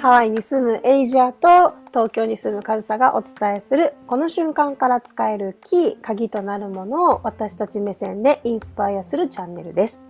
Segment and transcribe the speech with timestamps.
[0.00, 10.00] ハワイに住むエイジアと東京に住むカズサがお伝えするこの瞬間から使えるキー、鍵となるものを私たち目線でインスパイアするチャンネルです。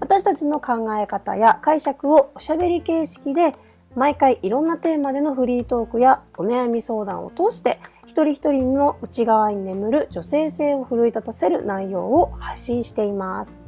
[0.00, 3.54] 私たちの考え方や解釈をおしゃべり形式で
[3.94, 13.65] 毎回いろんなテーマでのフリートークやお悩み相談を通して一人一人の内側に眠る女性性を奮い立たせる内容を発信しています。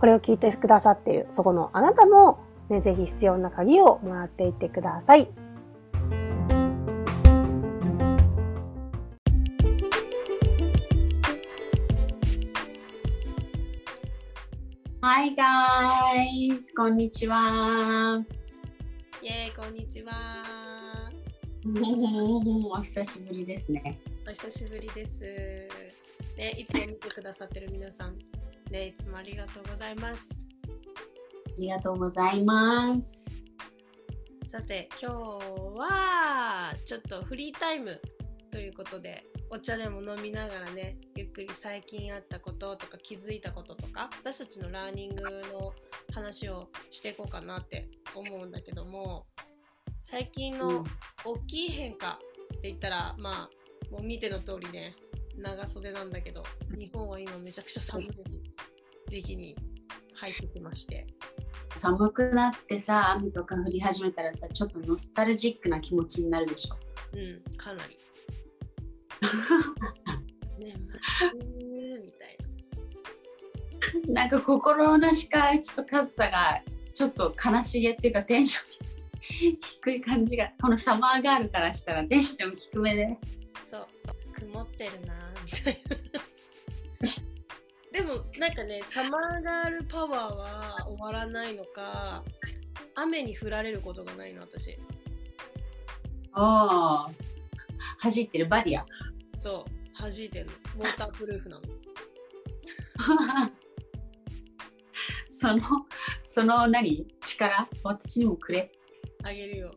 [0.00, 2.38] これを聞いてくださっているそこのあなたも
[2.70, 5.28] ね、ぜひ必要な鍵をもらっていってください。
[15.02, 16.74] Hi guys!
[16.74, 18.24] こんにちは。
[19.20, 20.12] イェーイ、こんにちは。
[22.72, 24.00] お久しぶりですね。
[24.26, 25.20] お久しぶりです。
[26.38, 28.16] ね、いつも見てくださってる皆さん、
[28.70, 30.30] ね、いつもありがとうございます。
[30.64, 33.42] ありがとうございます。
[34.46, 35.14] さて、今日
[35.76, 38.00] はちょっとフリータイム
[38.52, 45.72] ということで、お茶でも飲みながらね、ゆっくり最近あったこととか気づいたこととか、私たちのラーニングの
[46.14, 49.26] 話をしていこうかなって思うんだけども、
[50.04, 50.84] 最近の
[51.24, 52.20] 大きい変化
[52.56, 54.94] って言ったら、まあ、もう見ての通りね、
[55.36, 56.44] 長袖なんだけど、
[56.76, 58.10] 日本は今めちゃくちゃ寒い
[59.10, 59.56] 時期に
[60.14, 61.06] 入ってきまして。
[61.74, 66.76] 寒くなってさ、雨とか降り始めたらさ、ちょっとノスタルジックな気持ちになるでしょ。
[67.16, 67.96] うん、かなり。
[70.64, 70.74] ね、
[71.98, 72.38] みたい
[74.12, 76.62] なんか心なしかちょっとカズサが
[76.94, 78.70] ちょっと悲しげっていうかテンション
[79.82, 83.06] 低い感じが、このサマーガールからしたらテンション低めで。
[83.06, 83.16] な。
[83.64, 83.86] そう、
[84.34, 85.14] 曇ってるな
[85.44, 86.20] みたいな。
[87.92, 92.22] でもなんかねサマーガールパワーは終わらないのか
[92.94, 94.78] 雨に降られることがないの私。
[96.36, 97.06] おお。
[97.98, 98.84] 走ってるバリア。
[99.34, 99.70] そう。
[99.98, 100.52] 弾いてるの。
[100.84, 101.62] ウォータープルーフなの。
[105.28, 105.62] その、
[106.22, 107.06] その何？
[107.22, 107.68] 力？
[107.82, 108.70] 私にもくれ。
[109.24, 109.74] あげるよ。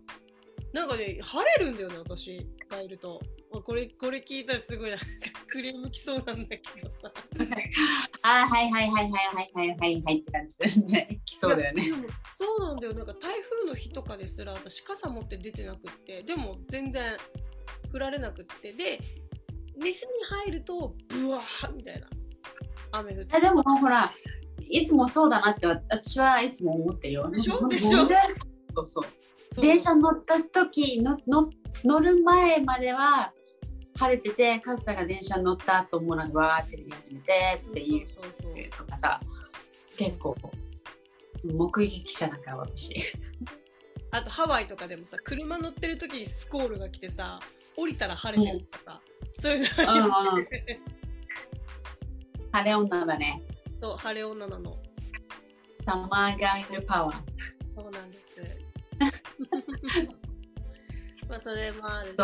[0.74, 3.22] なんかね晴れるんだよね私がいると
[3.60, 5.06] あこれこれ聞いたらすごいなんか
[5.48, 7.12] クレームきそうなんだけどさ。
[8.24, 11.22] あーはいはいはいはいはいはいはいはいって感じですね。
[11.26, 11.84] 来そうだよね。
[12.32, 12.94] そうなんだよ。
[12.94, 17.18] なんか台風の日とかですら私傘持って出てなくってでも全然
[17.94, 18.72] 降られなくって。
[18.74, 19.00] で
[19.76, 20.12] 店に
[20.46, 22.08] 入るとブワーみたいな。
[22.92, 23.36] 雨降って。
[23.36, 24.12] あでもほら、
[24.62, 27.30] いつもそうだなって私はいつも思ってるよ。
[27.32, 27.68] でしょ？
[27.68, 27.90] でしょ？
[27.98, 29.06] そうそう。
[29.52, 29.66] そう。
[29.66, 31.50] 電車乗った時のの
[31.84, 33.34] 乗る前までは
[33.96, 38.08] 晴れてて、カズさんが電車に乗ったと思うのがわーって見始めてっていう
[38.72, 39.20] とかさ、
[39.98, 40.36] 結構
[41.44, 42.96] 目撃者だから私。
[44.12, 47.40] あとハワイとかでもさ車乗ってる時にスコールが来てさ
[47.76, 49.02] 降りたら晴れてるとかさ、
[49.40, 49.96] そういうのう
[50.36, 50.46] んうん
[52.52, 53.42] 晴れ女だね。
[53.80, 54.78] そう晴れ女なの
[55.86, 57.24] サマーガールパワー。
[57.76, 58.24] そうなんです
[61.28, 62.16] まあそれもあるし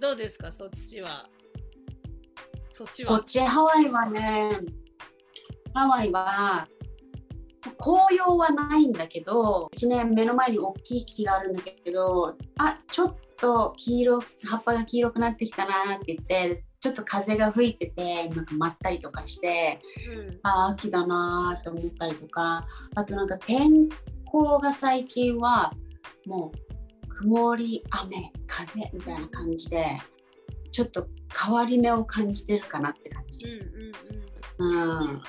[0.00, 0.52] どうですか？
[0.52, 1.28] そっちは。
[2.70, 3.18] そっちは？
[3.18, 4.60] こっちハワイはね、
[5.74, 6.68] ハワイは
[7.78, 19.80] 紅葉はないんだけど、一年目の前に大きい木があるんだけど、あちょっと黄色、葉っぱが黄色くなってきたなって言って、ちょっと風が吹いてて、なんかまったりとかして、
[20.14, 20.40] うん。
[20.42, 23.88] あ秋だなと思ったりとか、あとなんか天
[24.26, 25.72] 候が最近は
[26.26, 26.58] もう
[27.16, 29.86] 曇り、雨、風みたいな感じで、
[30.70, 33.46] ちょっと変わり目を感じてるかなって感じ。
[33.46, 33.66] うん
[34.58, 35.22] うんうん、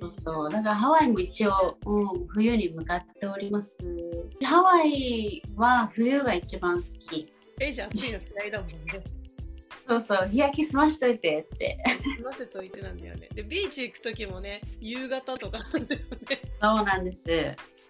[0.00, 0.50] そうそう。
[0.50, 3.78] だからハワイも一応、うん、冬に向かっております。
[4.44, 7.32] ハワイは冬が一番好き。
[7.60, 8.76] えじゃあ暑いの嫌いだもんね
[9.86, 11.76] そうそう、日焼け済ましといてって。
[12.18, 17.28] 済ませといてなんだよねでビーチ行く時もね夕方とかなんだよねそうなんです。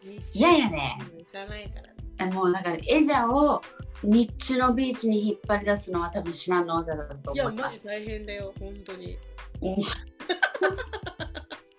[0.03, 0.99] 日嫌やね。
[1.31, 3.63] じゃないからねあもうだからエジャを
[4.03, 7.87] 日中のビーチに引っ張り出すのは多分至難の技だといや思います。
[7.87, 9.19] マジ大変だよ本当に
[9.63, 9.77] うん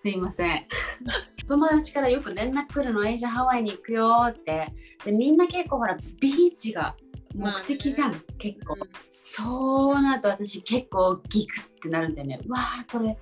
[0.02, 0.66] すいません。
[1.46, 4.72] 友達からよく連絡来るの、エイジャハワイに行くよって。
[5.04, 6.96] で、みんな結構ほら、ビーチが
[7.34, 8.76] 目的じゃん、結構。
[9.20, 12.40] そうなると私結構ギクってなるんだよね。
[12.44, 13.16] うわあ、これ、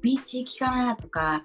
[0.00, 1.44] ビーチ行きかなとか、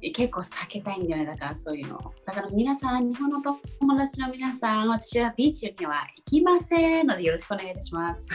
[0.00, 2.14] 結構避けたいんだよね、だからそういうの。
[2.24, 8.28] だから皆さん、日本の友達の皆さん、私はビーチには行きませんのでよろしくお願いいたします。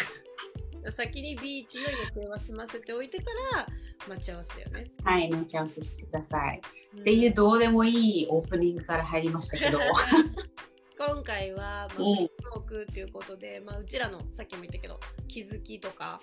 [0.91, 3.67] 先にビーチの予定は済ませておいてから
[4.07, 4.91] 待ち合わせだよね。
[5.03, 6.62] はい、待ち合わせしてください。
[6.79, 9.79] うんっていうどうでもいいオープニングから入りましたけど。
[10.97, 14.97] 今回は、まあ、うんトークっていうことで、まあ、うちらのさっきも言ったけど
[15.27, 16.21] 気づきとか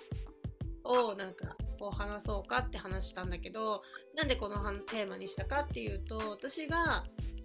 [0.83, 3.83] をなんかこう話そうかって話したんだけど
[4.15, 7.03] なんでこの話テーマにしたかっていうと私が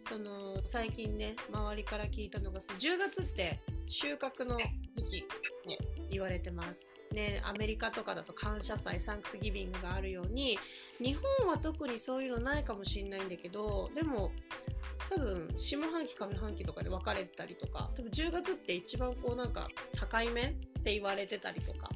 [0.09, 3.59] その最近ね周りから聞いたのがその10月って
[3.89, 4.65] 収穫の時
[5.65, 6.89] 期ね言われてます。
[7.13, 10.59] ね、アメリカとかだと感謝祭サンクスギビングがあるように
[11.03, 14.31] 日本は特にそういうのないかもしれないんだけどでも
[15.09, 20.53] 多分下半期上半期とかで分かれたりとか多分10月って一番こうなんか境目っ
[20.83, 21.89] て言われてたりとか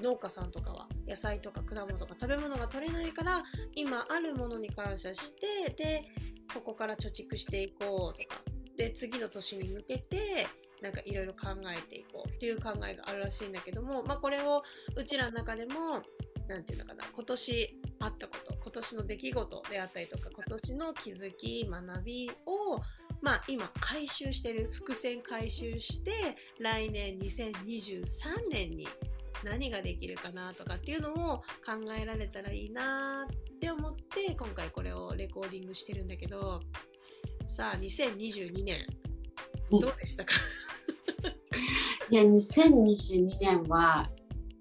[0.00, 3.42] 農家さんとかは野菜とか果物とか食べ物が取れないから
[3.74, 6.04] 今あるものに感謝してで
[6.54, 8.40] ここから貯蓄していこうとか。
[8.76, 10.46] で次の年に向けて
[10.80, 12.28] なんかいろいろ考えていこう。
[12.30, 14.62] っていう考えがあるらしいんだけども、まあ、これを
[14.96, 16.02] うちらの中でも
[16.48, 22.80] なんていうのかな今年あったこと今年の出来事であったりとか今年の気づき学びを
[23.20, 26.10] まあ今回収してる伏線回収して
[26.58, 28.88] 来年2023年に
[29.44, 36.60] 何ができるかなとかっていうのを考えられたらいいなって思って今回これをレコーディングしてるんだけど
[37.46, 38.86] さあ2022年
[39.70, 40.34] どうでしたか、
[42.10, 44.10] いや、2022年は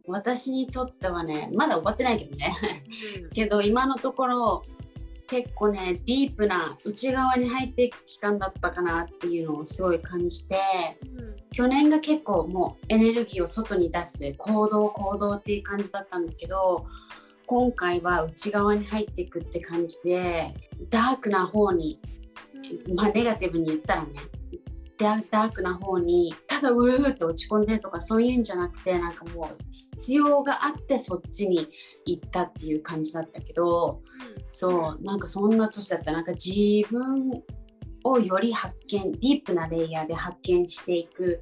[0.08, 2.54] 私にとってはね、まだ終わってないけどね。
[3.34, 4.64] けど今のところ
[5.28, 10.58] 結構ねディープな内側に入っていく期間だったかなっていうのをすごい感じて
[11.16, 16.86] うん去年が結構もうエネルギーを外に出す行動行動っていう感じだったんだけど
[17.48, 20.54] 今回は内側に入っていくって感じで
[20.90, 22.00] ダークな方に
[22.88, 24.10] うんまあネガティブに言ったらね
[25.00, 31.70] ダダークな方にただうーって落ち込んでとかそういうんじゃなくてなんかもう必要があってそっちに
[32.06, 34.02] 行ったっていう感じだったけど
[34.52, 36.12] そうなんかそんな年だった。
[36.12, 37.44] なんか自分
[38.04, 41.42] をより発見ディープなレイヤーで発見していく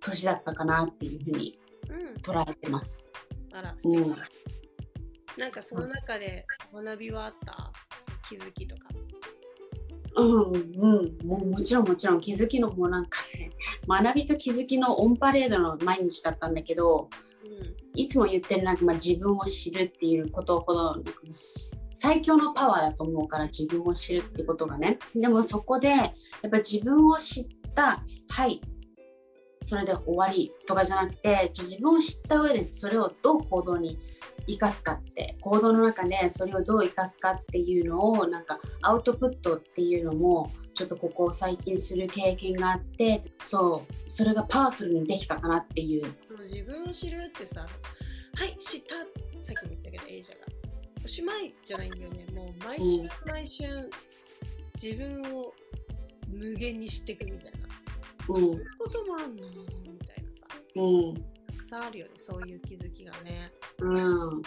[0.00, 1.58] 年だったかなっていうふうに
[1.88, 2.14] うん。
[2.22, 3.12] 捉えてます。
[3.52, 4.16] あら素敵、うん。
[5.38, 7.72] なんかその中で学びはあった？
[8.28, 8.82] 気づきとか。
[10.14, 12.20] うんうん、もうもちろんもちろん。
[12.20, 13.50] 気づきのもうなんかね
[13.88, 17.08] 学びと気づきのオンパレードの毎日だったんだけど
[17.44, 17.76] うん。
[17.94, 21.12] いつも言ってるなんか、まあ、自分を知るっていうことほどなんか
[22.02, 24.98] 最強のパワーだと思うから自分を知るってことがね。
[25.14, 26.06] でもそこでや
[26.48, 27.46] っぱ自分を知っ
[27.76, 28.60] たはい。
[29.62, 34.00] それで終わりとかじゃなくて自分を知った上でそれをどう行動に
[34.48, 46.12] 生かすかって行動の中でそれをどう生かすかっていうのをなんかアウトプットっていうのもちょっとここ最近する経験があってそうそれがパワフルにできたかなっていう。
[46.42, 50.61] 自分を知るってさはい知ったさっきも言ったけどエイジャが。
[51.04, 52.26] おしまいじゃないんだよね。
[52.34, 53.64] もう毎週うん毎週
[54.80, 55.52] 自分を
[56.28, 57.58] 無限に知っていくみたいな。
[58.28, 58.50] うん。
[58.50, 59.46] こんなこともあんの？
[59.46, 60.46] みたいなさ。
[60.76, 60.80] う
[61.12, 61.14] ん。
[61.14, 64.38] たくさんあるよねそういう気づきがね、うん。
[64.38, 64.42] うん、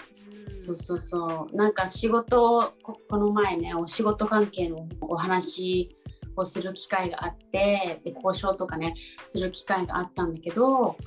[0.55, 1.55] そうそうそう。
[1.55, 5.95] なんか仕事をここの前ねお仕事関係のお話
[6.35, 10.97] をする機会があってで交渉とかねする機会があったんだけど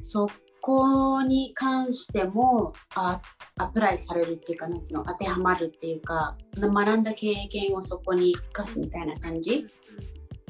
[0.00, 0.28] そ
[0.62, 3.20] こに関してもあ
[3.56, 9.66] アプライされるっていうかなんの当てはまるっていうか学んだ経験をそこに生かすみたいな感じ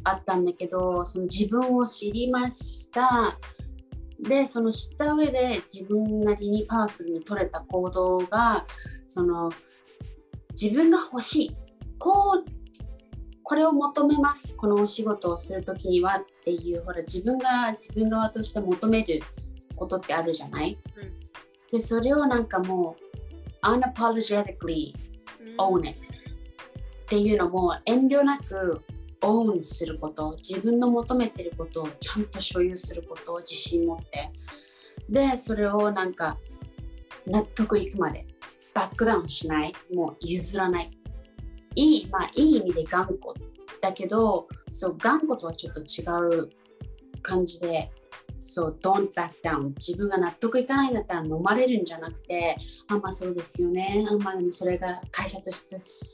[0.05, 3.39] あったんだけどその自分を知りました。
[4.21, 8.67] でその知った上で自分なりにパワフルに取れた行動が
[9.09, 9.51] その
[10.51, 11.57] 自分が欲しい
[11.99, 12.45] こう
[13.43, 19.21] これを求めますこのお仕事をする時にはっていうほら自分が自分側として求める
[19.77, 21.13] ことってあるじゃない、うん。
[21.71, 22.97] でそれをなんかも
[23.63, 24.95] う unapologetically
[25.41, 25.57] うん。
[25.59, 28.83] own it っていうのも遠慮なく
[29.21, 34.31] own すること自分の求めてることをちゃんと所有することを自信持って。
[35.09, 36.39] でそれをなんか
[37.27, 38.27] 納得いくまで
[38.73, 40.91] バックダウンしないもう譲らない。
[41.75, 43.35] いいまあいい意味で頑固。
[43.81, 46.51] だけどそう頑固とはちょっと違う
[47.21, 47.91] 感じで
[48.45, 52.57] そう don't back down 自分が納得いかないんだったら飲まれるんじゃなくて
[52.89, 54.07] あんまあそうですよね。
[54.09, 55.65] あんまあでもそれが会社とし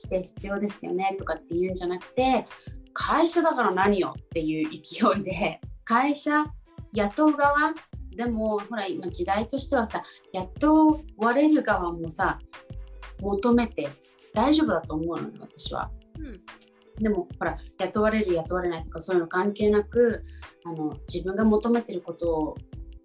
[0.08, 2.46] て必要ですよねとかって言うんじゃなくて
[2.92, 6.44] 会社だから何よっていう勢いで会社
[6.92, 7.74] 雇う側
[8.16, 12.38] でもほら今時代としてはさ雇われる側もさ
[13.20, 13.88] 求めて
[14.34, 15.90] 大丈夫だと思うのよ私は。
[16.18, 16.40] うん。
[16.98, 20.24] でもほら雇われる雇われないとかそういうの関係なく
[20.64, 22.56] あの自分が求めてることを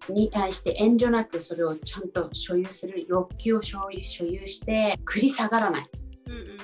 [0.08, 5.90] に対して遠慮なくそれをちゃんと所有する欲求を所有所有して繰り下がらない。
[6.26, 6.56] うんうん。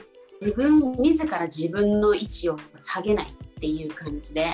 [0.42, 4.46] 自分自ら自分の位置を下げないっていう感じで。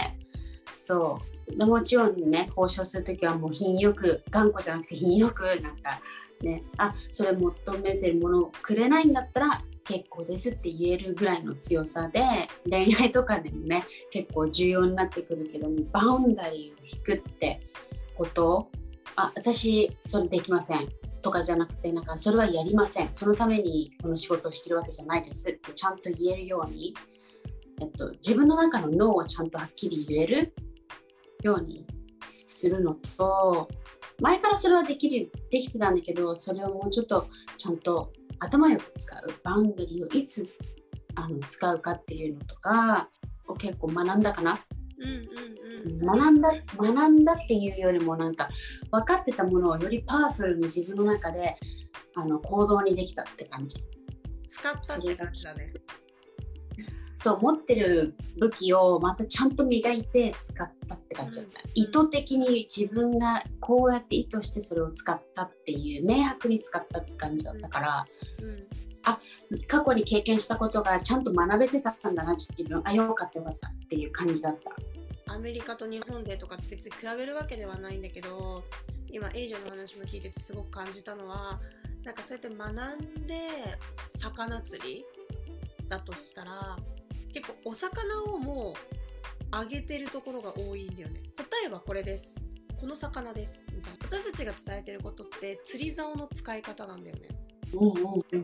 [0.79, 1.57] そう。
[1.57, 6.01] でもちろんね交渉する時はもう品よく頑固じゃなくて品よくなんか
[6.43, 12.21] ねあそれ求めてるものをくれないんだったら結構ですって言えるぐらいの強さで
[12.69, 17.61] 恋愛とかでもね結構重要になってくるけどもバウンダリーを引くって
[18.17, 18.69] こと
[19.15, 20.89] あ私それできません
[21.23, 23.09] とかじゃなくてなんかそれはやりません。
[23.13, 26.95] そのためにこの仕事をしてるわけじゃないですってちゃんと言えるように、
[27.81, 30.55] えっと、自分の中の脳をちゃんとはっきり言える
[31.43, 31.85] ように
[32.25, 33.69] するのと
[34.21, 37.27] 前からそれはできるできてたんだけどそれをもうちょっと
[37.57, 40.47] ちゃんと頭よく使うバウンダリーをいつ
[41.15, 43.09] あの使うかっていうのとか
[43.49, 44.61] を結構学んだかな。
[44.99, 45.21] うんうん
[45.91, 45.99] うん。
[45.99, 48.49] 学んだ学んだっていうよりもなんか
[48.91, 51.57] 分かってたものをよりパワフルに自分の中で
[52.15, 53.85] あの行動にできたって感じ。
[54.47, 55.69] 使ったって感じだね。
[57.15, 61.71] そう持ってる武器をまたちゃんと磨いて使ったって感じだった、うん。
[61.75, 68.07] 意図的に自分がこうやって意図してそれを使ったっていう明白に使ったって感じだったから、
[68.43, 68.67] うん。
[69.69, 72.83] 過去に経験したことがちゃんと学べてたんだな自分。
[72.85, 74.73] あよかったよかったっていう感じだった。
[75.33, 78.65] アメリカと日本でとかって別に比べるわけではないんだけど
[79.11, 81.61] 今エイジャの話も聞いててすごく感じたのは
[82.05, 83.79] なんかそうやって学んで
[84.15, 85.05] 魚釣り
[85.89, 86.77] だとしたら
[87.35, 89.06] 結構お魚をもう
[89.51, 91.21] あげてるところが多いんだよね。
[91.37, 92.37] 答えはこれです。
[92.81, 93.65] この魚です。
[93.73, 93.99] みたいな。
[94.03, 97.29] 私たちが伝えてることって釣り竿の使い方なんだよね。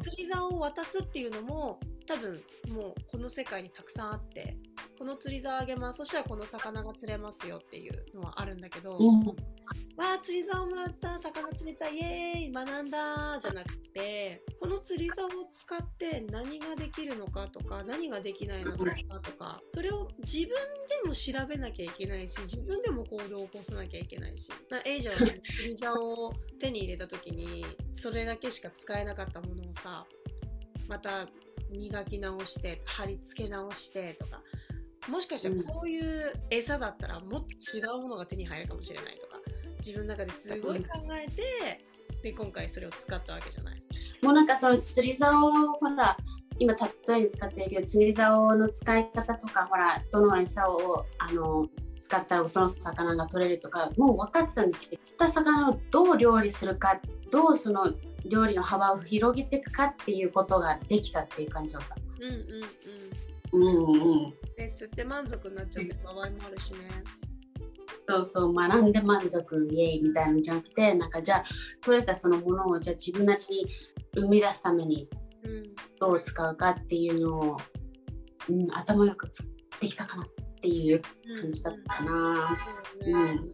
[0.01, 2.41] 釣り竿を渡すっていうのも多分
[2.71, 4.57] もうこの世界にたくさんあって
[4.99, 5.99] この釣り竿あげます。
[5.99, 9.27] そしたらこの魚が釣れますよっていうのはあるんだけど、うん。
[9.97, 18.85] わあ釣り竿もらった魚釣れたイエーイ学んだじゃなくてこの釣り竿を使って何ができるのかとか何ができないのか
[19.23, 24.51] とかそれを自分でも調べなきゃいけないし自分でも行動を起こさなきゃいけないし。
[24.71, 30.07] なエイジャはその釣り竿を手に入れた時にそれだけしか使えなかったものをさ
[30.89, 31.29] また
[31.73, 34.41] 磨き直して貼り付け直してとか
[35.09, 39.38] もしかしたらこういう餌だったらもっと違うものが手に入るかもしれないとか
[39.79, 40.87] 自分の中ですごい考
[41.21, 41.85] えて
[42.23, 43.83] で今回それを使ったわけじゃない。
[44.23, 46.17] もうなんかその釣り竿をほら
[46.61, 51.67] 今例えに使ってるけど釣り竿の使い方とかほらどの餌をあの
[52.00, 57.00] 使ったらどの魚が取れるとかもう分かってたんだけど取った魚をどう料理するか
[57.33, 57.93] どうその
[58.26, 61.97] 料理の幅を広げていくかっていうことができたっていう感じだった。
[62.21, 62.62] うんうんうん。
[63.55, 66.79] うんうん、で釣って満足になっちゃってる場合もあるしね。
[68.09, 71.45] そうそう学んで満足イエイみたいなのじゃなくてなんかじゃあ
[71.83, 73.67] 取れたそのものをじゃあ自分なりに
[74.14, 75.09] 生み出すために
[75.45, 75.62] うん
[76.00, 77.57] どう使うかっていうのを、
[78.49, 79.49] うん、頭よくつ
[79.81, 80.26] できたかなっ
[80.61, 81.02] ていう
[81.41, 82.59] 感じだったかな。
[83.02, 83.50] うんうんうん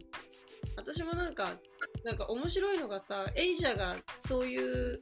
[0.75, 1.57] 私もなんか
[2.03, 4.57] なんか面白いのがさエイジャがそうい
[4.95, 5.01] う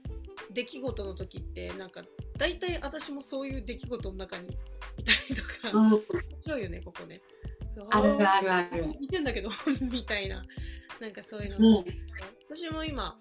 [0.51, 2.01] 出来事の時ってなんか
[2.37, 4.57] 大体私もそういう出来事の中に
[4.97, 6.01] いたりとか、うん、面
[6.41, 7.21] 白いよねここね
[7.89, 8.85] あるあるある。
[8.99, 9.49] 似てんだけど
[9.81, 10.43] みたいな。
[10.99, 11.79] なんかそういうの。
[11.79, 11.85] うん。
[12.49, 13.17] 私も今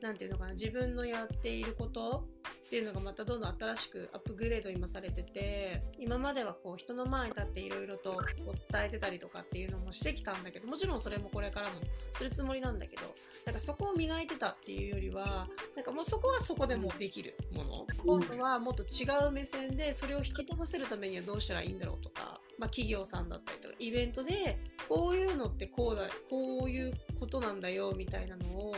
[0.00, 2.26] なんていうのかな自分のやっていること
[2.66, 11.74] っていうのがまたどんどん新しくアップグレード今されてて今まではこう人の前に立っていろいろとこう伝えてたりとかっていうのもしてきたんだけどもちろんそれもこれからも
[12.12, 13.02] するつもりなんだけど
[13.46, 18.20] なんかそこを磨いてたっていうよりはなんかもうそこはそこでもうできるもの、うん。
[18.20, 24.58] 今度はもっと違う目線でそれを引き立たせるためにはどうしたらいいんだろうとか、まあ、企業さんだったりとかイベントで
[24.88, 28.74] こういうのってこうだこういうことなんだよみたいなのを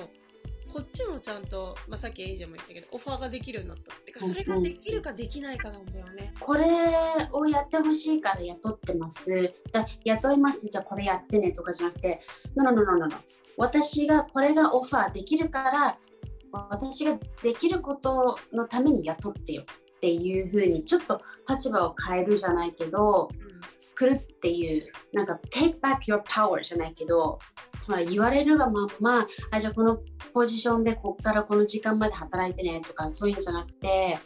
[0.73, 6.35] こっちもちゃんと、まあ、さっきエイジャも言ったけどオファーができるようになったってかそれができるかできないかなんだよね。
[6.40, 6.66] これ
[7.32, 9.54] をやってほしいから雇ってます。
[9.73, 12.20] だ雇います、じゃあこれやってねとかじゃなくて、
[12.54, 13.08] no, no, no, no, no.
[13.56, 15.99] 私がこれがオファーできるから、
[16.52, 23.30] 私ができることのために雇ってよっていうふうに、ちょっと立場を変えるじゃないけど、
[23.99, 27.40] 来るっていう、なんか take back your power じゃないけど、
[27.88, 29.99] まあ、言われるがまんま、あ、じゃあこの
[30.33, 34.19] ポジションでこっからこの時間まで働いてねとかそういうんじゃなくて、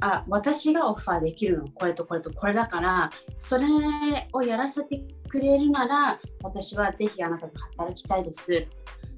[0.00, 3.66] あ私がオファーできるのこれとこれとこれだからそれ
[4.32, 8.66] をやらせてくれるなら私はぜひあなたと働きたいです、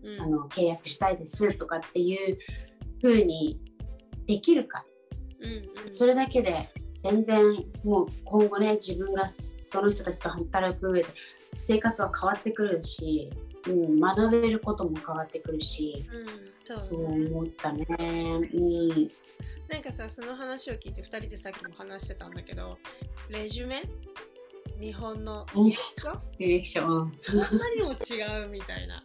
[0.05, 0.21] うん。
[0.21, 1.55] あの契約したいです。
[1.55, 2.39] とかっていう
[3.03, 3.59] 風に
[4.27, 4.85] できるか。
[5.41, 5.93] うんうん。
[5.93, 6.63] それだけで
[7.03, 7.45] 全然
[7.85, 11.09] もう今後ね自分がその人たちと働く上で
[11.57, 13.31] 生活は変わってくるし
[13.69, 17.87] うん、学べることも変わってくるし、うん、そそうう思ったね。
[17.99, 18.89] うん、
[19.69, 22.79] なんかさその話を聞いて2人でさっきも話してたんだけど
[23.29, 23.83] レジュメ？
[24.81, 25.67] 日本のうん。
[25.69, 26.83] 履歴書履歴書。
[26.83, 27.13] うん。
[27.13, 29.05] こんなにも違うみたいな。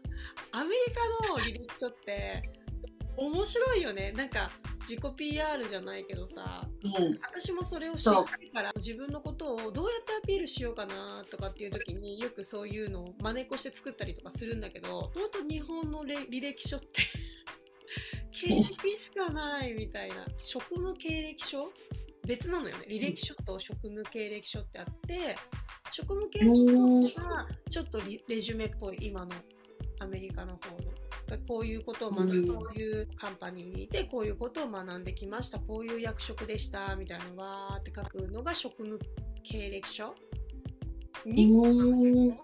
[0.52, 2.50] アメリカの履歴書って
[3.18, 4.12] 面白いよね。
[4.12, 6.68] なんか自己 PR じゃないけどさ。
[6.84, 17.02] うん、私もそれを知りたいから自分のことをどうやってアピールしようかなとかっていう時によくそういうのを真似っこして作ったりとかするんだけど本当日本のれ履歴書って
[18.32, 20.26] 経歴しかないみたいな。
[20.38, 21.72] 職務経歴書？
[22.28, 22.86] 別なのよね。
[22.90, 25.36] 履歴書と職務経歴書ってあって
[25.92, 29.32] 職務経歴書がちょっとリレジュメっぽい今の
[30.00, 31.07] アメリカの方の。
[31.48, 39.00] こういうことを学うんんこういうカンパニーにいてこういうことを学んできましたこういう役職でしたみたいなのわーって書くのが職務
[39.44, 40.14] 経歴書
[41.26, 42.36] ？2個うん、2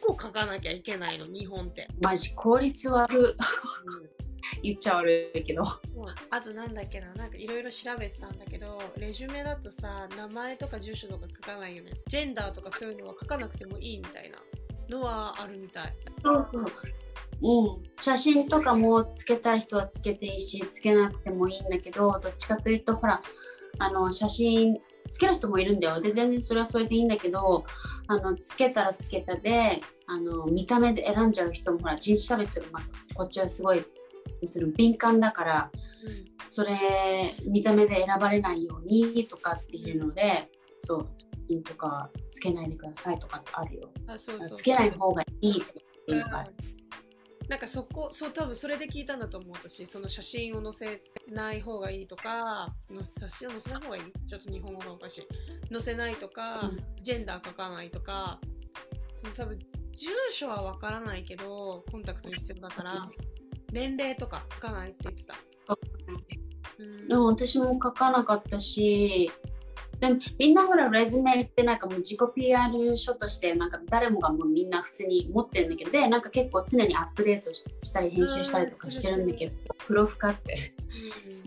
[0.00, 3.36] 個書かなきゃいけないの日本って、マジ効率悪。
[4.62, 5.62] い言っちゃ悪いけど。
[6.30, 11.92] あとなんだっけななんかいろいろ調べてたんだけどレジュメだとさ名前とか住所とか書かないよね。
[12.06, 14.38] ジェンダーとかそういうのは書かなくてもいいみたいな
[14.88, 15.94] のはあるみたい。
[16.22, 16.64] そうそう。
[17.42, 23.22] うん、写真とかもつけたい人はつけていいしつけなくてもいいんだけどどっちかというとほら
[23.78, 24.78] あの写真
[25.10, 26.00] つける人もいるんだよ。
[26.00, 27.64] で全然それはそれでいいんだけど
[28.06, 32.82] あのつけたらつけたであの見た目で選んじゃう人もほら人種差別が、まあ、
[33.14, 33.82] こっちはすごい
[34.76, 35.70] 敏感だから
[36.44, 36.76] うそれ
[37.48, 43.90] 見た目で選ばれないようにとかっていうのでそう写真とかつけないでくださいとかあるよ。
[44.06, 46.54] んあそうつけない方がいいっていうのがある。
[46.74, 46.79] うん
[47.50, 49.84] なんかそこそう多分それで聞いたんだと思う私。
[49.84, 51.02] その写真を載せ
[51.34, 54.02] ない方がいいとかの写真を載せない方がいい？
[54.28, 55.26] ちょっと日本語がおかしい。
[55.72, 56.70] 載せないとか、
[57.02, 58.38] ジェンダー書かないとか
[59.16, 59.58] その多分
[59.92, 63.08] 住所はわからないけどコンタクトに必要だから
[63.72, 65.34] 年齢とか書かないって言ってた、
[66.78, 67.08] うん。
[67.08, 69.28] でも私も書かなかったし、
[70.38, 80.72] みんなほらレズュメってなんかもう自己 PR 書としてなんか誰もがもうみんな普通に持ってるんだけど、で、なんか結構常にアップデートししたり編集したりとかしてるんだけど、プロフ化って。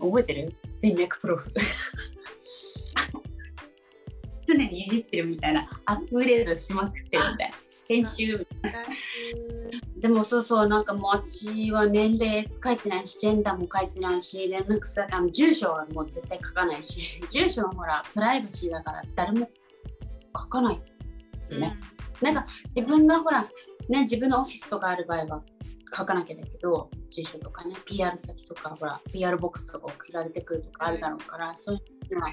[0.00, 0.10] うん。
[0.10, 0.54] 覚えてる？
[0.78, 1.50] 全略プロフ。
[4.46, 7.56] 常にいじってるみたいな、アップデートしまくってるみたいな。
[7.88, 8.46] 編集
[9.98, 19.48] でもそうそう、なんかもう私は年齢書いてないし、ジェンダーも書いてないし、連絡先も住所はもう絶対書かないし、住所はほら、プライバシーだから誰も
[20.36, 20.80] 書かない。
[21.50, 21.78] ね
[22.20, 23.42] なんか自分がほら、
[23.88, 25.42] ね、自分のオフィスとかある場合は
[25.96, 31.78] 書かなきゃだけど、住所とかね、PR 先とか、ほら、PR ボックスとか送られてくるとかあるだろうから、そうい
[32.10, 32.32] うのは。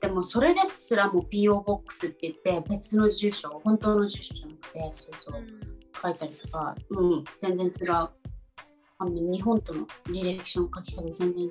[0.00, 4.46] でもそれですらも PO ボックスって言って別の住所、本当の住所じゃ
[4.78, 5.44] なくて、そうそう。
[6.02, 8.08] 書いたりとか、うん、全然違う。
[9.02, 11.50] あの日本との履歴書の書き方全然違う。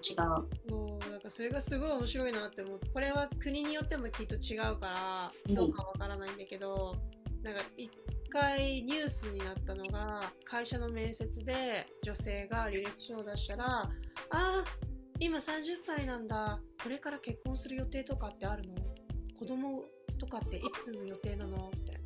[0.70, 6.96] そうなんかそれがすごい面白いなって思うこれは国によってもきっと違うからどうかわからないんだけど、
[7.42, 7.90] なんか一
[8.30, 13.90] 回ニュースになったのが会社の面接で女性が履歴書を出したら「あ
[14.30, 14.64] あ
[15.20, 18.76] 今30歳なんだこれから結婚する予定とかってあるの？
[19.40, 19.84] 子供
[20.20, 22.00] とかっていつの予定なの?」って。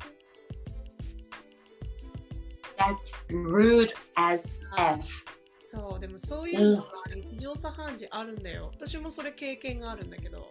[2.78, 5.24] That's rude as F.
[5.58, 8.70] そうでもそういうのが日常茶飯事あるんだよ。
[8.74, 10.48] 私もそれ経験があるんだけど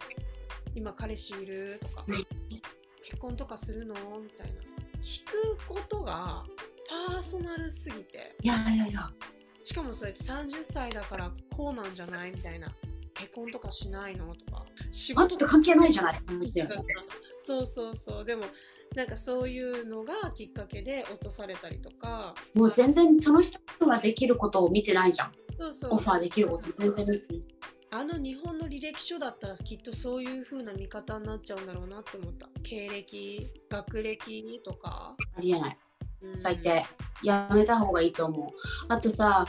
[0.74, 2.16] 今彼氏いるとかうん。
[3.04, 4.60] 結婚とかするのみたいな。
[5.00, 6.44] 聞くことが
[7.08, 8.36] パーソナルすぎて。
[8.42, 9.10] いやいやいや。
[9.62, 12.72] しかもそれって30歳だからこうなんじゃないみたいな。
[13.14, 14.64] 結婚とかしないのとか。
[14.90, 16.94] 仕事あんた関係ないじゃないって話だよね。
[17.46, 18.44] そうそうそうでも
[18.94, 25.32] なんかそういうのがきっかけで落とされたりとかもう全然その人ができることを見てないじゃん。
[25.52, 27.54] そうそうオファーできること全然見てない。
[27.90, 35.78] あの日本の履歴書だったらきっとそういう風な見方になっちゃうんだろうなって思った経歴学歴とか、ありえない。
[36.22, 36.84] うん最低。
[37.22, 38.50] やめた方がいいと思う。
[38.88, 39.46] あとさ、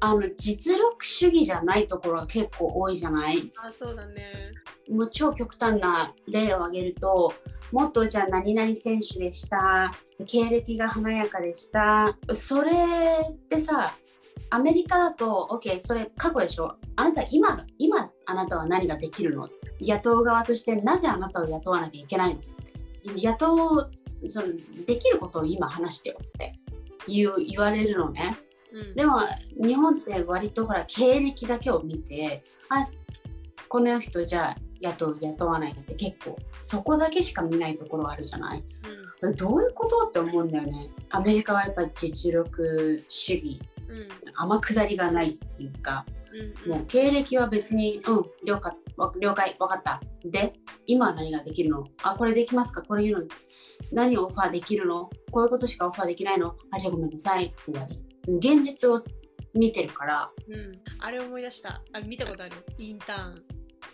[0.00, 3.50] あの実力主義じゃないところが結構多いじゃない？
[3.56, 4.52] あそうだね。
[4.88, 7.34] もう超極端な例を挙げると、
[7.72, 9.92] もっとじゃあ何々選手でした、
[10.26, 12.72] 経歴が華やかでした、それ
[13.30, 13.92] ってさ、
[14.50, 16.76] アメリカだと、OK、それ過去でしょ？
[16.96, 19.48] あなた今、今あなたは何ができるの？
[19.80, 22.40] 雇う側としてなぜあなたを雇わなきゃいけないの？
[23.16, 23.90] 雇
[24.22, 24.48] う、その
[24.86, 26.54] できることを今話してよって
[27.06, 28.36] 言う言われるのね。
[28.72, 28.94] うん。
[28.94, 29.20] でも
[29.62, 32.88] 日本って割とほら経歴だけを見てあ
[33.68, 38.64] この人じゃあ雇う雇わないって結構そこだけしか見ないところあるじゃない？
[39.36, 40.90] どういうことって思うんだよね。
[41.10, 44.08] アメリカはやっぱり実力主義、うん。
[44.34, 50.00] 天下りがないっていうか、うんもう経歴は別に、うん、了解、わ了解、わかった。
[50.24, 50.52] で、
[50.86, 51.84] 今は何ができるの？
[52.02, 52.82] あ、これできますか？
[52.82, 53.24] これ言うの。
[53.92, 55.10] 何をオファーできるの？
[55.32, 56.54] こういうことしかオファーできないの？
[56.70, 57.46] あ、じゃあごめんなさい。
[57.46, 57.94] って言われ
[58.36, 59.02] 現実を
[59.54, 63.42] 見てるから、うん、あれ思い出したあ見たことあるインターン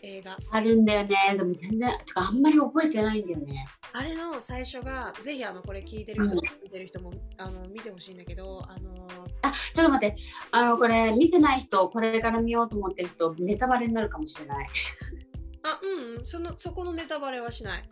[0.02, 1.16] 映画あるんだよね。
[1.36, 3.66] でも全然、てかあんまり覚えてないんだよね。
[3.92, 9.06] あれの最初がぜひあのこれ聞いてる人、うん見てる人もあの見てほしいんだけどあの
[9.42, 10.16] あ、ちょっと待って。
[10.50, 14.66] あの、これ見てない人、これから見ようと思ってる人、ネタバレになるかもしれない。
[15.62, 17.88] あうんうんそのそこのネタバレはしない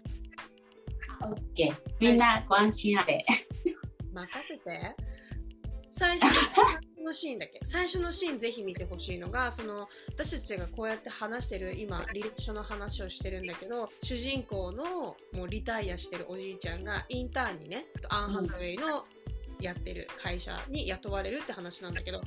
[1.22, 1.74] オッケー。
[2.00, 3.24] みんなご安心あれ。
[4.12, 4.96] 任せて
[6.02, 6.26] 最初
[7.00, 7.60] のシーンだけ。
[7.62, 19.04] 最初のシーンぜひ見てほしいのがその私たちがこうやって話してる今履歴書の話をしてるんだけど主人公のもうリタイアしてるおじいちゃんがインターンにねアン・ハサウェイの
[19.60, 22.20] やってる会社に雇われるって話なんだけど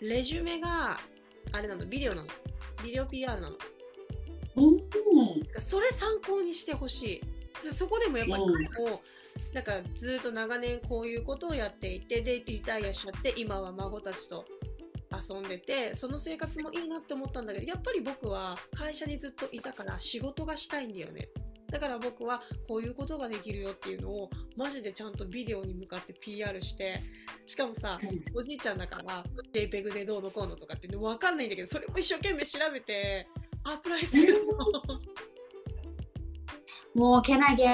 [0.00, 0.98] レジュメが
[1.52, 2.28] あれなのビデオなの。
[2.82, 3.56] ビデオ PR なの。
[4.56, 5.60] うん。
[5.60, 7.20] それ参考にしてほし
[7.62, 7.62] い。
[7.62, 8.52] でそこでもやっぱりうん。
[8.54, 9.02] 彼も、
[9.56, 14.44] なんかずっと長年こういうことをやっていてでリタイアしちゃって今は孫たちと
[15.10, 21.30] 遊んでてその生活もいいなって思ったんだけどやっぱり僕は会社にずっといたから仕事がしたいんだよね
[21.70, 27.00] だから僕はこういうことができるよっていうのをマジでちゃんとビデオに向かって PR して
[27.46, 27.98] しかもさ
[28.34, 33.26] おじいちゃんだから JPEG でどうのこうのとかって分かんないんだけどそれも一生懸命調べて
[33.64, 34.56] アプライするの。
[36.94, 37.66] もうけなげ。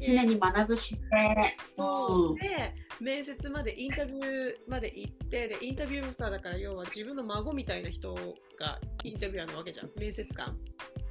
[0.00, 1.56] 常に学ぶ姿勢。
[1.76, 2.34] うん。
[2.36, 8.14] で面接までインタビューまで行ってでインタビューもさだから要は自分の孫みたいな人
[8.58, 9.90] がインタビュアーなわけじゃん。
[9.96, 10.56] 面接官。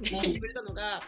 [0.00, 0.22] でうん。
[0.22, 1.00] 言われたのが、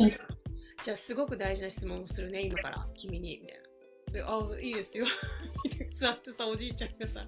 [0.00, 0.10] うん。
[0.10, 2.86] じゃあすごく大事な質問をするね今から。
[2.96, 3.68] 君にみたいな。
[4.12, 5.06] であいいですよ。
[5.64, 7.26] みたいな座ってさおじいちゃんがさ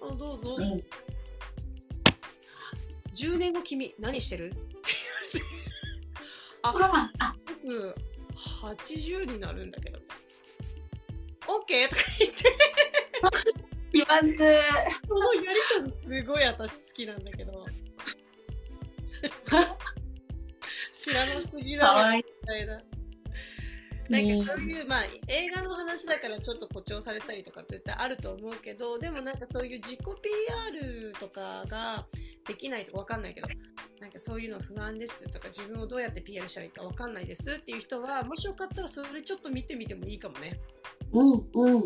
[0.00, 0.82] あどうぞ、うん。
[3.14, 4.46] 10年後君何してる？
[4.46, 4.72] って言わ
[5.34, 5.46] れて。
[6.62, 7.94] あ、僕
[8.36, 9.98] 80になるんだけど。
[11.46, 12.72] OK とか言って。
[13.92, 14.38] います。
[15.08, 17.66] このやりとりすごい私好きなんだけど。
[20.92, 22.24] 知らなすぎだねかわいい。
[22.42, 22.82] みたいな。
[24.08, 32.06] なんかそういう、まあ映画の話だからちょっと誇張されたりとか絶対あると思うけどでもなんかそういう自己 PR とかが
[32.46, 33.48] できないと分かんないけど
[34.02, 40.60] なんかそういうの不安ですとか自分をどうやって PR したらいいか分かんないですっていう人はもしよかったらそれちょっと見てみてもいいかもね。
[41.12, 41.84] うんうん。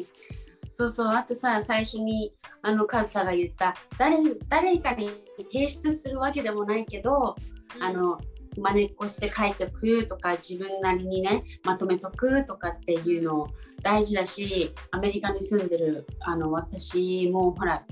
[0.73, 4.17] そうそう、あとさ、最初にあのカズサが言った誰、
[4.49, 5.11] 誰かに
[5.53, 7.37] 提出するわけでもないけど、
[7.81, 8.19] あの、
[8.57, 13.47] 真似っこして書いておくとか、自分なりにね、まとめとくとかっていうの
[13.83, 17.85] 大事だし、アメリカに住んでるあの私もほら、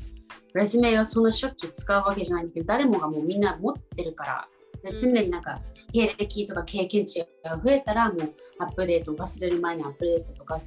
[0.54, 4.48] レズメはそんなしょっちゅう使うわけじゃないんだけど、誰もがもうみんな持ってるから、
[4.82, 5.60] でうん常になんか
[5.92, 10.60] 経歴とか経験値が増えたらもうアップデート忘れる前にアップデートとか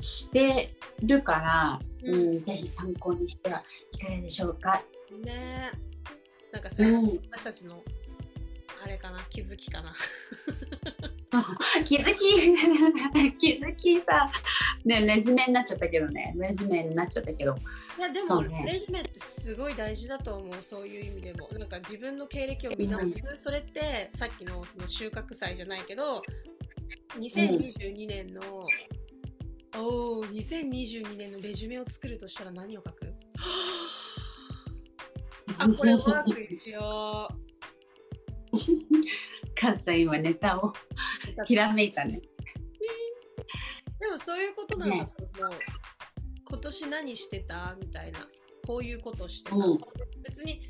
[0.00, 4.82] してるから、ううんんぜひ参考にしてはいかがでしょうか。
[5.24, 5.78] ねえ
[6.52, 7.82] なんかそれ、うん、私たちの
[8.84, 9.94] あれかな気づきかな。
[11.86, 12.18] 気づき
[13.38, 14.30] 気づきさ、
[14.84, 16.34] ね、レズメになっちゃったけどね。
[16.36, 17.56] レズメになっちゃったけど。
[17.98, 18.64] いやでも、ね。
[18.70, 21.48] レジュメってすごい大事だと思うそういう意味でも。
[21.52, 26.22] なんか自分の経歴を見直す、それってさっきのその収穫祭じゃないけど
[27.18, 28.42] 2022年の、
[29.76, 33.14] おお2022年のレジュメを作るとしたら何を書く？
[35.58, 37.28] あこれワークしよ
[39.54, 40.72] 関西今ネタをう
[41.44, 42.20] ひらめいたね。
[44.00, 45.06] でもそういうことなんだ。
[45.06, 45.58] と思う、
[46.44, 47.76] 今年何してた？
[47.80, 48.20] みたいな。
[48.66, 49.78] こういうことしてた、うん。
[50.22, 50.60] 別に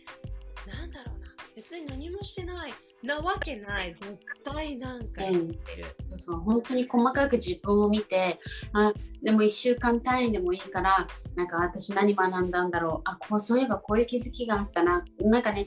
[0.66, 1.28] なんだろうな。
[1.54, 2.72] 別に何もしてない。
[3.02, 3.94] なわけない。
[3.94, 6.40] 絶対なんかやってる、そうそう。
[6.40, 8.38] 本当に細かく自分を見て
[8.72, 13.10] あでも1週間単位でもいいからなんか私何学んだんだろう。
[13.10, 15.04] あこうそういえばこういう気づきがあったな。
[15.20, 15.66] なんかね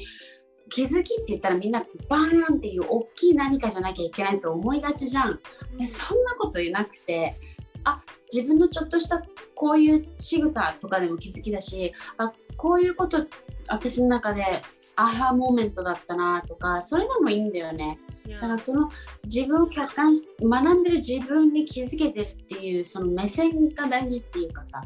[0.70, 5.40] 気づきって言ったらみんなバーンっていう大きい何かじゃなきゃいけないと思いがちじゃん。
[5.78, 7.36] でそんなことなくて
[7.84, 8.02] あ
[8.34, 9.24] 自分のちょっとした
[9.54, 13.26] こういう仕草とかでも気づきだしあこういうこと
[13.68, 14.62] 私の中で
[14.96, 18.00] アハモーメントだったなとかそれでもいいんだよね。
[18.28, 18.90] だからその
[19.26, 24.82] 自分を客観し学んでる自分に気づけてるっていうその目線が大事っていうかさ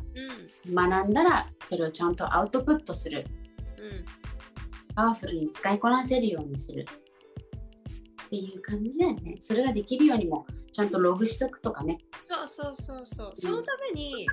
[0.68, 3.22] う学んだらそれをちゃんとアウトプットする。
[3.22, 4.19] んうん
[5.00, 6.86] パワフルに使いこなせるようにする
[8.26, 9.38] っていう感じだよね。
[9.40, 12.00] それができるようにもちゃんとログしとくとかね。
[12.20, 13.32] そうそうそうそう。
[13.34, 14.28] そのために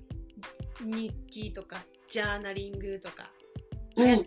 [0.81, 1.77] 日記とか
[2.09, 3.31] ジャーナリングとか、
[3.95, 4.25] うんうん。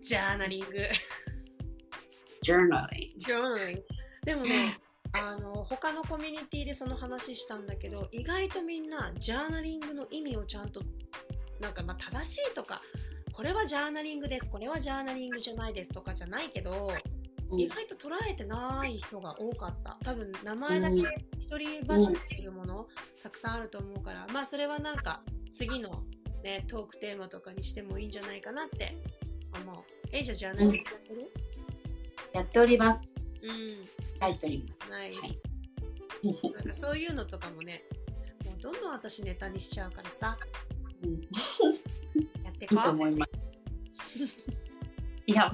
[0.00, 0.66] ジャーナリング。
[2.44, 3.18] journaling。
[3.18, 3.84] ジャーナリング。
[4.24, 4.78] でもね、
[5.12, 10.82] あの他のコミュニティでその話したんだけど、意外とみんなジャーナリングの意味をちゃんと
[11.60, 12.80] なんかまあ正しいとか、
[13.38, 16.90] これはジャーナリングです、これはジャーナリングじゃないですとかじゃないけど、
[17.52, 19.96] うん意外と捉えてない人が多かった。
[20.04, 20.96] 多分名前だけ
[21.38, 22.88] 一人走っているもの、
[23.22, 25.22] たくさんあると思うから、まあそれはなんか
[25.52, 26.02] 次の
[26.42, 28.96] ね、トークテーマとかにしてもいいんじゃないかなって
[29.64, 29.76] 思う。
[30.12, 31.32] えじゃあジャーナリングやってる？
[32.34, 33.24] やっております。
[33.42, 33.50] うん、
[34.20, 34.90] 書いております。
[34.90, 36.52] ナイス。
[36.52, 37.84] なんかそういうのとかもね、
[38.44, 40.36] もうどんどん私ネタにしちゃうからさ、
[41.02, 41.22] うん
[42.60, 43.32] いいと思います。
[45.26, 45.52] いや、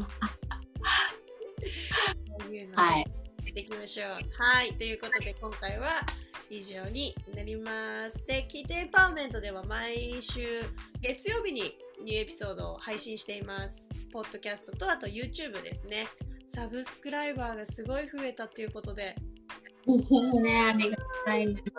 [2.41, 3.01] そういうのをはい。
[3.01, 3.05] や
[3.51, 4.09] っていきましょう。
[4.39, 6.03] はい、ということで今回は
[6.51, 8.27] 以上になります。
[8.27, 10.63] で、キーテエンパワーメントでは毎週
[11.01, 13.89] 月曜日にニューエピソードを配信しています。
[14.13, 16.07] ポッドキャストとあと YouTube ですね。
[16.47, 19.17] サブスクライバーがすごい増えたということで、
[20.43, 21.73] ね、ありがたいです。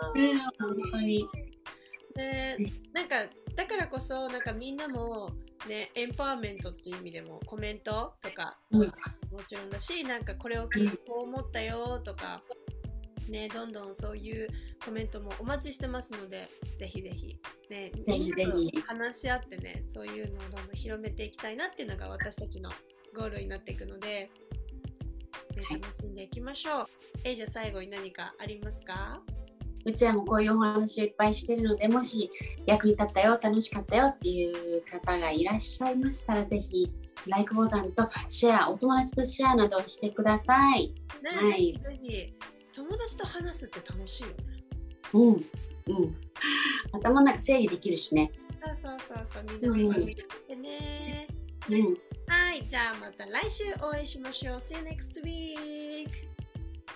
[0.58, 1.24] 本当に。
[2.16, 2.56] ね、
[2.92, 3.16] なんか
[3.54, 5.30] だからこそなんかみんなも
[5.68, 8.80] ねエンパワーメントっていう意味でもコメントとかうん。
[8.80, 8.88] も
[9.46, 12.42] ちろんだしなんかこれを聞いてこう思ったよとか
[13.28, 14.48] ねどんどんそういう
[14.84, 16.48] コメントもお待ちしてますので
[16.78, 18.50] ぜひぜひねぜひぜひ。
[18.54, 22.70] みんなと話し合ってねそういうのをどんどん広めていきたいなっていうのが私たちの
[23.14, 24.30] ゴールになっていくので、ね、
[25.68, 25.80] はい。
[25.80, 26.86] 楽しんでいきましょう。
[27.24, 29.20] えじゃあ最後に何かありますか？
[29.86, 32.28] うちらもこういうお話をいっぱいしてるので、もし
[32.66, 36.90] 役に立ったよ、楽しかったよっていう方がいらっしゃいましたら、ぜひ、
[37.28, 40.92] LIKE ボタンとシェア、お友達とシェアなどをしてください。
[41.22, 42.34] ね、はいぜひぜひ
[42.74, 44.34] 友達と話すって楽しいよね。
[45.14, 45.32] うん。
[45.32, 46.16] うん。
[46.92, 48.32] 頭の中整理できるしね。
[48.56, 51.28] そうそうそうそう、みんなでね。
[51.70, 51.96] うん。
[52.26, 54.56] はい、じゃあまた来週お会いしましょう。
[54.56, 56.08] See you next week!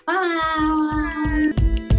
[0.05, 0.13] バ
[1.87, 1.90] イ